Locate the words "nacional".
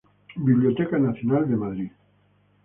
0.97-1.47